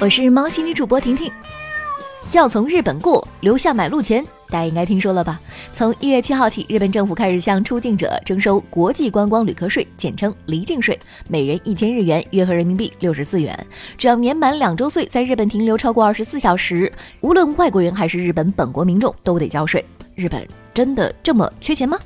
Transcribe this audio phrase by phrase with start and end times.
[0.00, 1.28] 我是猫系女主播婷婷。
[2.32, 5.40] 要从日本过，留下买路钱，大家应该听说了吧？
[5.74, 10.96] 从一月七号起，日本政府开始向出境者征收国际观光旅客税，简称离境税，
[11.26, 13.66] 每人一千日元，约合人民币六十四元。
[13.96, 19.84] 只要年满两周岁，在日本停留超过二十四小时，无论外国人还是日本本国民众，都得交税。
[20.14, 21.98] 日本真的这么缺钱吗？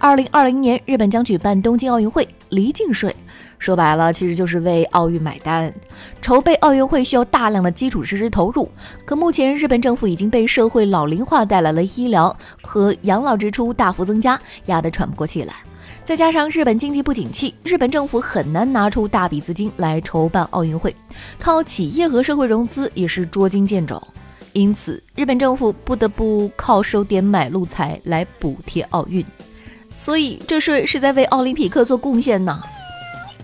[0.00, 3.14] 二零二零年，日本将举办东京奥运会，离境税
[3.58, 5.72] 说白了其实就是为奥运买单。
[6.22, 8.70] 筹备奥运会需要大量的基础设施投入，
[9.04, 15.54] 可目前日本政府已经被社会老龄化带来了医疗和养老支出大幅增加，压得喘不过气来。
[16.04, 20.94] 再加上日本经济不景气，日本政府很难拿出大笔资金来筹办奥运会，
[21.40, 24.00] 靠企业和社会融资也是捉襟见肘。
[24.52, 29.24] 因此，日本政府不得不靠收点买路财来补贴奥运。
[29.98, 32.58] 所以这税是在为奥林匹克做贡献呢。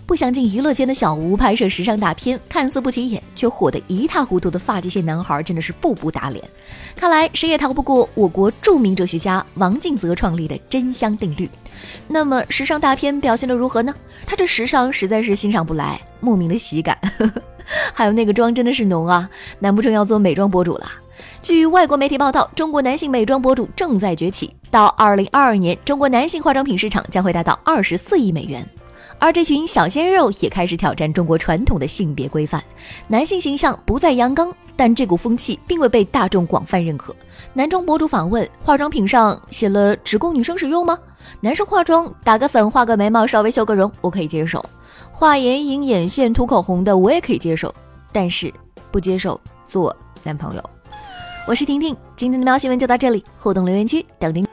[0.06, 6.44] 不想进娱乐圈的小吴拍摄时尚大片，看似不起眼，却火得一塌糊涂的发际线男孩，真的是步步打脸。
[6.94, 11.48] 看来谁也逃不过我国著名哲学家王敬泽创立的真香定律。
[12.06, 13.94] 那么时尚大片表现的如何呢？
[14.26, 16.96] 他这时尚实在是欣赏不来，莫名的喜感。
[17.94, 20.86] 还有那个妆真的是浓啊，难不成要做美妆博主了？
[21.40, 24.54] 据外国媒体报道，中国男性美妆博主正在崛起。
[24.74, 28.68] 到二零二二年，中国男性化妆品市场将会达到二十四亿美元。
[29.20, 32.60] 而这群小鲜肉也开始挑战中国传统的性别规范，
[33.06, 34.52] 男性形象不再阳刚。
[34.74, 37.14] 但这股风气并未被大众广泛认可。
[37.52, 40.98] 男装博主访问：化妆品上写了只供女生使用吗？
[41.40, 44.60] 男生化妆打个粉、画个眉毛、稍微修个容，我可以接受；
[45.12, 47.72] 画眼影、眼线、涂口红的我也可以接受，
[48.10, 48.52] 但是
[48.90, 50.70] 不接受做男朋友。
[51.46, 54.44] 我是婷婷，今天的喵新闻就到这里，互动留言区等您。